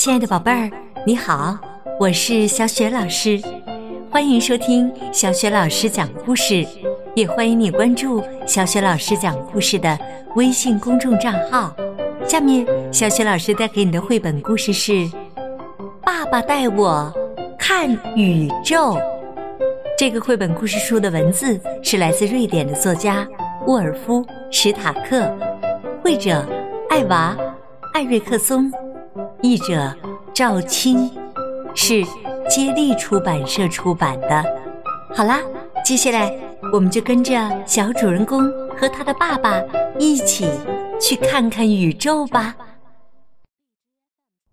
[0.00, 0.70] 亲爱的宝贝儿，
[1.04, 1.58] 你好，
[1.98, 3.38] 我是小雪老师，
[4.10, 6.66] 欢迎收听小雪老师讲故事，
[7.14, 9.98] 也欢迎你关注小雪老师讲故事的
[10.36, 11.76] 微信公众账号。
[12.26, 14.92] 下面，小雪老师带给你的绘本故事是
[16.02, 17.12] 《爸爸带我
[17.58, 18.94] 看宇宙》。
[19.98, 23.28] 这个绘本故事书的文字是来自瑞典的作家
[23.66, 25.30] 沃尔夫·史塔克，
[26.02, 26.42] 绘者
[26.88, 27.36] 艾娃·
[27.92, 28.72] 艾瑞克松。
[29.42, 29.94] 译者
[30.34, 31.10] 赵青，
[31.74, 32.04] 是
[32.48, 34.44] 接力出版社出版的。
[35.14, 35.40] 好啦，
[35.84, 36.36] 接下来
[36.72, 37.32] 我们就跟着
[37.66, 38.42] 小主人公
[38.76, 39.62] 和他的爸爸
[39.98, 40.50] 一起
[41.00, 42.54] 去看看宇宙吧。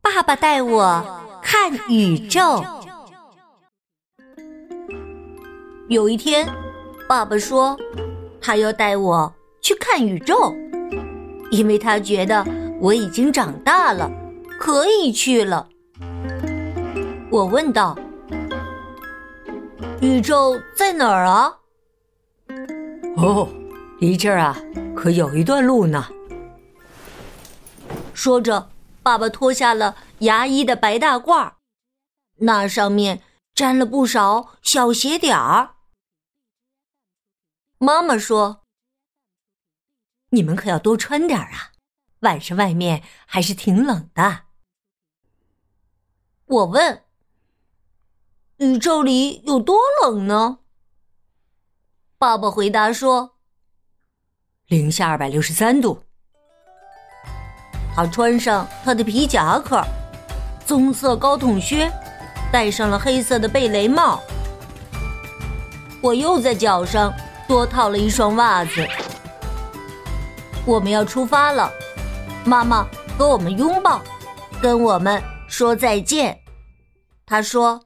[0.01, 1.03] 爸爸带我
[1.41, 2.63] 看宇宙。
[5.89, 6.47] 有一天，
[7.09, 7.77] 爸爸说
[8.39, 10.55] 他要带我去看宇宙，
[11.51, 12.45] 因为他觉得
[12.79, 14.09] 我已经长大了。
[14.59, 15.69] 可以去了，
[17.31, 17.97] 我问道
[20.01, 21.59] ：“宇宙在哪儿啊？”
[23.15, 23.47] 哦，
[23.99, 24.57] 离这儿啊，
[24.95, 26.07] 可有一段路呢。
[28.13, 28.69] 说着，
[29.03, 31.53] 爸爸脱下了牙医的白大褂，
[32.39, 33.21] 那上面
[33.53, 35.75] 沾了不少小血点儿。
[37.77, 38.63] 妈妈说
[40.31, 41.71] ：“你们可要多穿点啊，
[42.21, 44.46] 晚上外面还是挺冷的。”
[46.47, 47.03] 我问
[48.57, 50.59] ：“宇宙里有多冷呢？”
[52.17, 53.35] 爸爸回答说
[54.67, 56.03] ：“零下二百六十三度。”
[57.93, 59.83] 他穿上他的皮夹克、
[60.65, 61.91] 棕色高筒靴，
[62.49, 64.21] 戴上了黑色的贝雷帽。
[66.01, 67.13] 我又在脚上
[67.45, 68.87] 多套了一双袜子。
[70.65, 71.69] 我们要出发了，
[72.45, 72.87] 妈妈
[73.17, 74.01] 和我们拥抱，
[74.61, 75.21] 跟我们。
[75.57, 76.41] 说再见，
[77.25, 77.81] 他说：“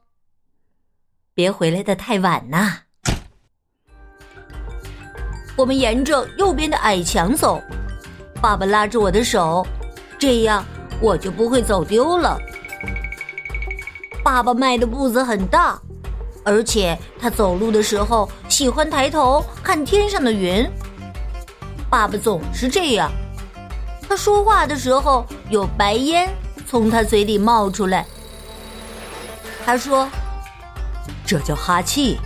[1.32, 2.80] 别回来的太晚呐。”
[5.56, 7.62] 我们沿着右边的矮墙走，
[8.42, 9.66] 爸爸拉着我的手，
[10.18, 10.62] 这样
[11.00, 12.38] 我就不会走丢了。
[14.22, 15.80] 爸爸迈的步子很大，
[16.44, 20.70] 而且他走路的时候喜欢抬头看天上的云。
[21.88, 23.10] 爸爸总是这样，
[24.06, 26.28] 他说话的时候有白烟。
[26.72, 28.06] 从他嘴里冒出来，
[29.62, 30.08] 他说
[31.22, 32.18] ：“这叫哈气，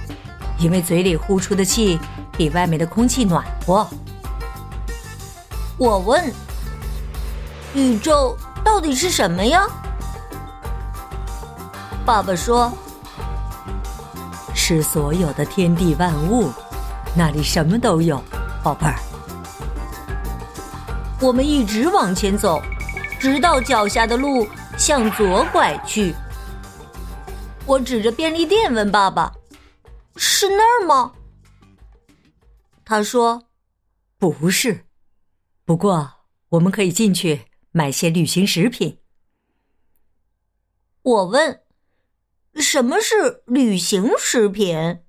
[0.57, 1.99] 因为嘴里呼出的气
[2.39, 3.85] 比外面的空气暖和。”
[5.77, 6.33] 我问
[7.75, 9.67] ：“宇宙到底是什么呀？”
[12.07, 12.73] 爸爸说
[14.55, 16.53] ：“是所有的天地万物，
[17.17, 18.23] 那里什么都有，
[18.63, 18.95] 宝贝儿。”
[21.21, 22.63] 我们一直往前走。
[23.19, 24.47] 直到脚下的路
[24.79, 26.15] 向左拐去，
[27.67, 29.33] 我指着便利店问爸爸
[30.17, 31.15] ：“是那儿吗？”
[32.85, 33.49] 他说
[34.19, 34.87] ：“不是，
[35.65, 36.13] 不过
[36.51, 39.01] 我们可以进去买些旅行食品。”
[41.03, 41.63] 我问
[42.55, 45.01] ：“什么是旅行食品？”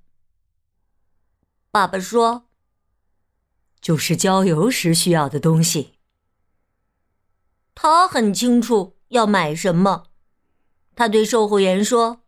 [1.70, 2.48] 爸爸说
[3.80, 5.92] ：“就是郊游时需要的东西。”
[7.80, 10.02] 他很清楚要买什么，
[10.96, 12.18] 他对售货员说：“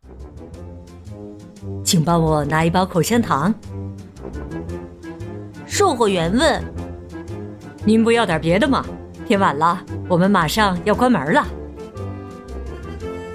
[1.83, 3.53] 请帮我拿一包口香糖。”
[5.67, 6.63] 售货员问
[7.83, 8.85] ：“您不要点别的吗？
[9.27, 11.45] 天晚了，我们马上要关门了。”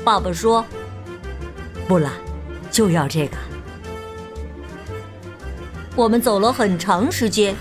[0.02, 0.64] 爸爸说
[1.86, 2.10] ：“不了，
[2.70, 3.36] 就要这个。”
[5.94, 7.54] 我们走了很长时间，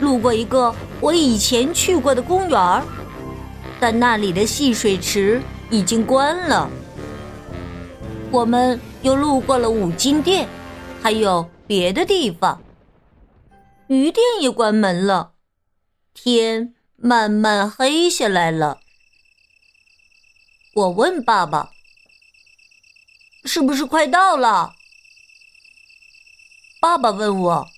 [0.00, 2.82] 路过一个我以前去过的公园儿。
[3.84, 6.70] 但那里的戏水池已经关了。
[8.30, 10.48] 我们又路过了五金店，
[11.02, 12.62] 还有别的地方。
[13.88, 15.34] 鱼店也关门了，
[16.14, 18.80] 天慢慢黑下来了。
[20.72, 21.70] 我问爸爸
[23.44, 24.72] ：“是不是快到了？”
[26.80, 27.68] 爸爸问我：“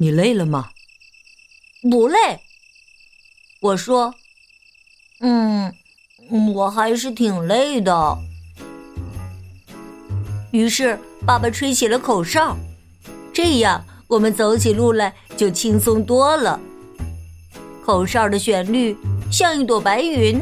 [0.00, 0.70] 你累了吗
[1.88, 2.40] ？”“不累。”
[3.62, 4.12] 我说。
[5.26, 5.72] 嗯，
[6.54, 8.18] 我还是挺累的。
[10.50, 12.54] 于是爸爸吹起了口哨，
[13.32, 16.60] 这样我们走起路来就轻松多了。
[17.86, 18.94] 口哨的旋律
[19.30, 20.38] 像一朵白云，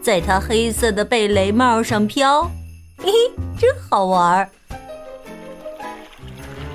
[0.00, 2.44] 在他黑色的贝雷帽上飘，
[2.98, 3.12] 嘿嘿，
[3.58, 4.48] 真好玩儿。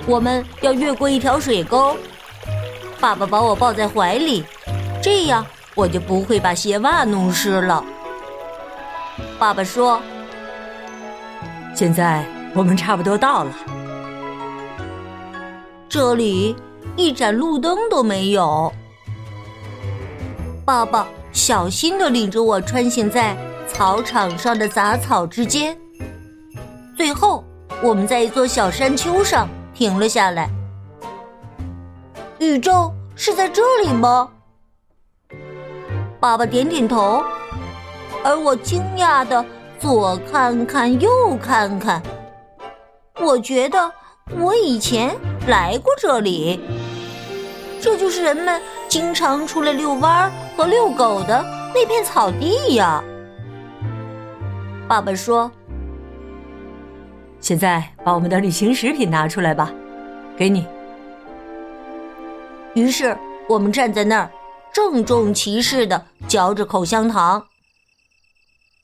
[0.06, 1.96] 我们要越过一条水沟，
[3.00, 4.44] 爸爸把我抱在怀里，
[5.02, 5.46] 这样。
[5.74, 7.84] 我就不会把鞋袜弄湿了。
[9.38, 10.00] 爸爸说
[11.74, 12.24] ：“现在
[12.54, 13.52] 我们差不多到了。
[15.88, 16.56] 这里
[16.96, 18.72] 一盏路灯都没有。”
[20.64, 23.36] 爸爸小心的领着我穿行在
[23.68, 25.76] 草场上的杂草之间，
[26.96, 27.44] 最后
[27.82, 30.48] 我们在一座小山丘上停了下来。
[32.38, 34.30] 宇宙是在这里吗？
[36.24, 37.22] 爸爸点点头，
[38.24, 39.44] 而我惊讶的
[39.78, 42.02] 左看看右看看，
[43.20, 43.92] 我觉得
[44.40, 45.14] 我以前
[45.46, 46.58] 来过这里，
[47.78, 51.44] 这就是人们经常出来遛弯儿和遛狗的
[51.74, 53.04] 那片草地呀。
[54.88, 55.52] 爸爸说
[57.38, 59.70] ：“现在把我们的旅行食品拿出来吧，
[60.38, 60.66] 给你。”
[62.72, 63.14] 于是
[63.46, 64.30] 我们站在那儿。
[64.74, 67.46] 郑重其事的嚼着口香糖。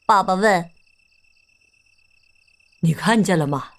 [0.06, 0.70] 爸爸问
[2.82, 3.72] ：“你看见了吗？”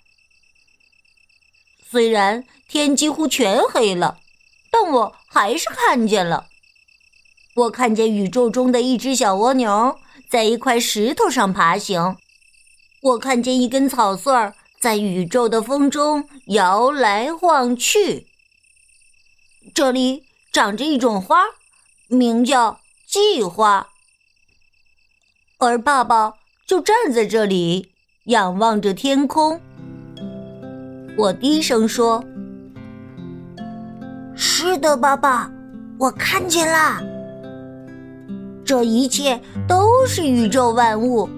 [1.90, 4.19] 虽然天几乎全黑了，
[4.69, 6.48] 但我还是看见了。
[7.56, 9.98] 我看见宇宙中的一只小蜗牛
[10.30, 12.18] 在一块石头上爬行，
[13.02, 18.28] 我看见一根草穗儿在宇宙的风中摇来晃去。
[19.74, 21.46] 这里长着一种花。
[22.12, 22.78] 名叫
[23.08, 23.88] 计划，
[25.60, 26.34] 而爸爸
[26.68, 27.94] 就站在这里
[28.25, 29.58] 仰望着天空。
[31.18, 32.22] 我低声说
[34.36, 35.50] ：“是的，爸爸，
[35.98, 37.02] 我看见了。
[38.66, 41.30] 这一切都是宇宙万物。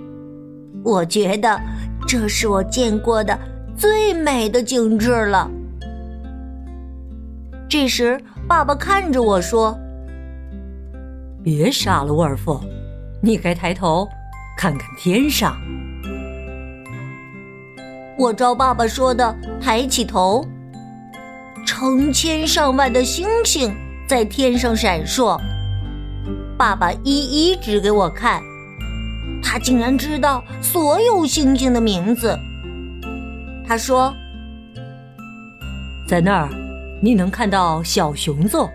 [0.84, 1.62] 我觉得
[2.08, 3.38] 这是我见过的
[3.78, 5.48] 最美的景致了。”
[7.70, 9.78] 这时，爸爸看着我说。
[11.44, 12.60] 别傻了，沃尔夫，
[13.22, 14.08] 你该抬头
[14.58, 15.58] 看看天上。
[18.18, 20.48] 我照爸爸说的抬起头，
[21.66, 23.76] 成千上万的星星
[24.08, 25.38] 在天上闪烁。
[26.58, 28.42] 爸爸一一指给我看，
[29.42, 32.40] 他竟然知道所有星星的名字。
[33.68, 34.14] 他说
[36.08, 36.50] ：“在那儿，
[37.02, 38.70] 你能看到小熊座。”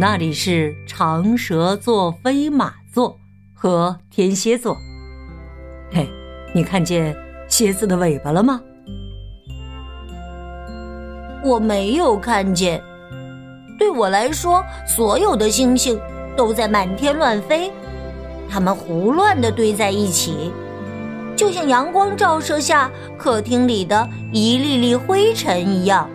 [0.00, 3.18] 那里是长蛇座、飞马座
[3.52, 4.74] 和天蝎座。
[5.92, 6.08] 嘿，
[6.54, 7.14] 你看见
[7.50, 8.62] 蝎子的尾巴了吗？
[11.44, 12.82] 我没有看见。
[13.78, 16.00] 对我来说，所有的星星
[16.34, 17.70] 都在满天乱飞，
[18.48, 20.50] 它们胡乱的堆在一起，
[21.36, 26.08] 就像阳光照射下客厅里的一粒粒灰尘一样。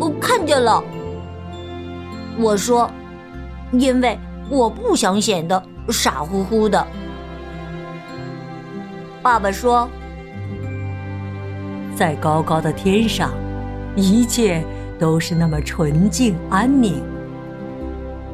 [0.00, 0.82] 我看见了。
[2.36, 2.90] 我说
[3.72, 4.18] ：“因为
[4.50, 6.84] 我不想显得傻乎乎的。”
[9.22, 9.88] 爸爸说
[11.94, 13.30] ：“在高高的天上，
[13.94, 14.64] 一切
[14.98, 17.02] 都是那么纯净安宁，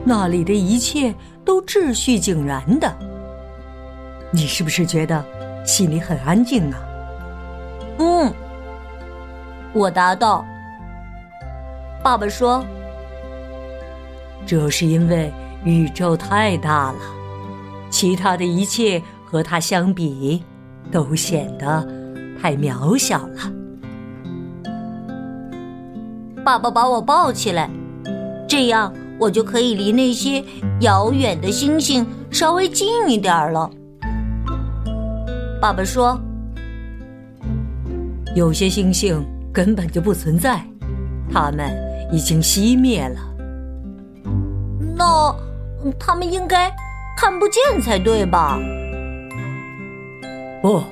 [0.02, 1.14] 那里的一切
[1.44, 2.90] 都秩序井然的。
[4.30, 5.22] 你是不是觉得
[5.64, 6.78] 心里很安静啊
[8.00, 8.32] ？”“嗯。”
[9.74, 10.44] 我答道。
[12.02, 12.64] 爸爸说。
[14.50, 15.32] 这是因为
[15.64, 16.98] 宇宙太大了，
[17.88, 20.42] 其他的一切和它相比，
[20.90, 21.86] 都显得
[22.42, 23.52] 太渺小了。
[26.44, 27.70] 爸爸把我抱起来，
[28.48, 30.44] 这样我就可以离那些
[30.80, 33.70] 遥远的星星稍微近一点了。
[35.60, 36.20] 爸爸说
[38.34, 40.60] ：“有些星星根本就不存在，
[41.32, 41.72] 它们
[42.10, 43.20] 已经熄灭了。”
[45.00, 45.34] 那
[45.98, 46.70] 他们应该
[47.16, 48.58] 看不见才对吧？
[50.60, 50.82] 不，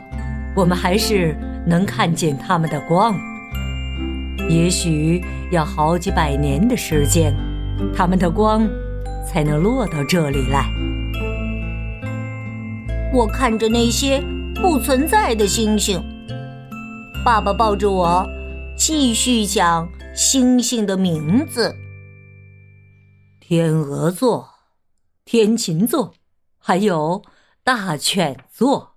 [0.57, 1.37] 我们还是
[1.67, 3.15] 能看见他们的光。
[4.49, 7.35] 也许要好几百年的时间，
[7.95, 8.67] 他们的光
[9.27, 10.65] 才能落到这里来。
[13.13, 14.23] 我看着那些
[14.55, 16.03] 不存在的星星，
[17.23, 18.27] 爸爸抱着我，
[18.75, 21.77] 继续讲星星的名字。
[23.51, 24.47] 天鹅座、
[25.25, 26.13] 天琴座，
[26.59, 27.23] 还有
[27.65, 28.97] 大犬座。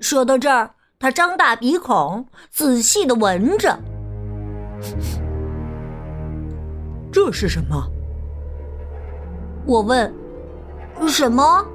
[0.00, 3.78] 说到这儿，他张大鼻孔，仔细的闻着。
[7.10, 7.90] 这是什么？
[9.64, 10.14] 我问。
[11.08, 11.66] 什么？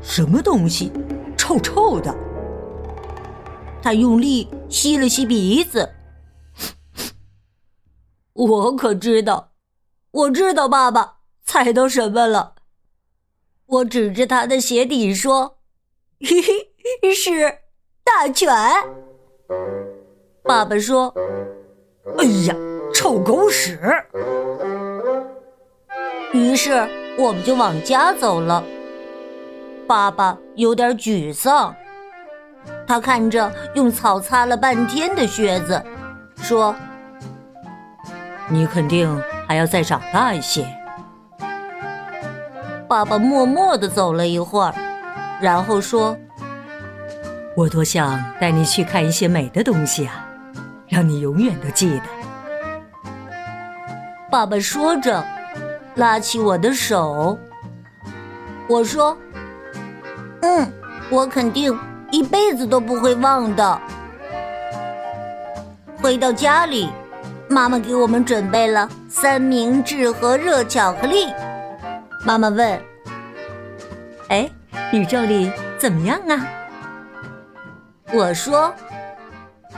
[0.00, 0.90] 什么东西？
[1.36, 2.16] 臭臭的。
[3.82, 5.86] 他用力吸了吸鼻子。
[8.34, 9.52] 我可知道，
[10.10, 12.54] 我知道爸爸猜到什么了。
[13.66, 15.58] 我指着他的鞋底说
[16.20, 16.42] ：“嘿
[17.00, 17.58] 嘿，是
[18.04, 18.52] 大犬。”
[20.44, 21.14] 爸爸说
[22.18, 22.54] ：“哎呀，
[22.92, 23.78] 臭狗屎！”
[26.34, 26.72] 于是
[27.16, 28.62] 我们就往家走了。
[29.86, 31.74] 爸爸有点沮丧，
[32.86, 35.82] 他看着用草擦了半天的靴子，
[36.36, 36.74] 说
[38.54, 40.66] ：“你肯定还要再长大一些。”
[42.88, 44.74] 爸爸默默的走了一会儿，
[45.40, 46.16] 然后说
[47.56, 50.26] ：“我多想带你去看一些美的东西啊！”
[50.86, 52.02] 让你永远都记得。
[54.30, 55.24] 爸爸说着，
[55.96, 57.36] 拉起我的手。
[58.68, 59.16] 我说
[60.42, 60.72] ：“嗯，
[61.10, 61.76] 我肯定
[62.10, 63.80] 一辈子都不会忘的。”
[66.00, 66.90] 回到家里，
[67.48, 71.26] 妈妈给我们准备了三明治和热巧克力。
[72.24, 72.82] 妈妈问
[74.28, 74.50] ：“哎，
[74.92, 76.46] 宇宙里怎么样啊？”
[78.12, 78.74] 我说：“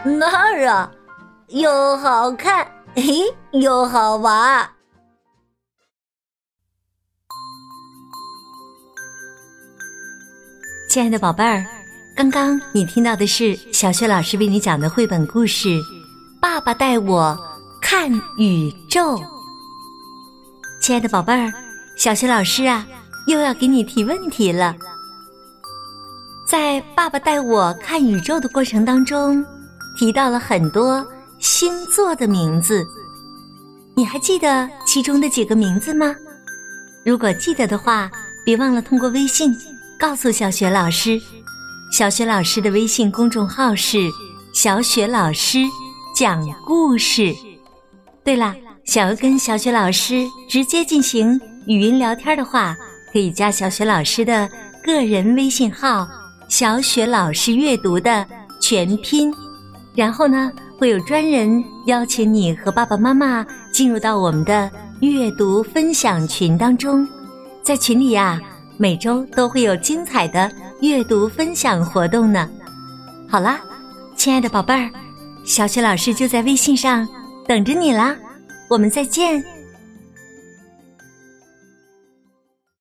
[0.05, 0.91] 那儿啊。”
[1.51, 4.69] 又好看，嘿，又好玩。
[10.91, 11.65] 亲爱的宝贝儿，
[12.17, 15.69] 刚刚你听到的是小雪老师为你讲的绘本故事
[16.41, 17.39] 《爸爸带我
[17.89, 19.15] 看宇宙》。
[20.83, 21.53] 亲爱的宝贝儿，
[21.97, 22.85] 小雪老师啊，
[23.29, 24.75] 又要给你提问题了。
[26.49, 29.47] 在爸爸带我看宇宙的过程当中，
[29.97, 31.07] 提到了很多。
[31.39, 32.85] 星座的名字，
[33.95, 36.13] 你还记得其中的几个名字吗？
[37.05, 38.11] 如果记得的话，
[38.45, 39.57] 别忘了通过微信
[39.97, 41.21] 告诉小雪老师。
[41.93, 44.11] 小雪老师的微信公众号是
[44.53, 45.61] “小雪老师
[46.17, 47.33] 讲故事”。
[48.27, 48.53] 对了，
[48.83, 52.77] 想要跟小雪老师直接进行语音聊天的话，
[53.13, 54.51] 可以加小雪老师的
[54.83, 56.09] 个人微信号
[56.51, 58.27] “小雪老师阅读”的
[58.61, 59.33] 全拼，
[59.95, 60.51] 然后呢？
[60.77, 67.09] 会有专人邀请你和爸爸妈妈进入到我们的阅读分享群当中，
[67.63, 68.39] 在群里呀，
[68.77, 70.51] 每周都会有精彩的
[70.83, 72.47] 阅读分享活动呢。
[73.29, 73.61] 好啦，
[74.17, 74.91] 亲爱的宝贝儿，
[75.45, 77.09] 小雪老师就在微信上
[77.47, 78.17] 等着你啦，
[78.69, 79.45] 我们再见。